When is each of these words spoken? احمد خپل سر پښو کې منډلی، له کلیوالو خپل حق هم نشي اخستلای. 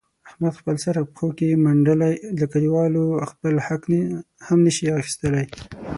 احمد 0.29 0.53
خپل 0.59 0.75
سر 0.83 0.95
پښو 1.13 1.27
کې 1.37 1.61
منډلی، 1.63 2.13
له 2.39 2.45
کلیوالو 2.53 3.03
خپل 3.31 3.53
حق 3.67 3.83
هم 4.47 4.59
نشي 4.65 4.85
اخستلای. 4.99 5.45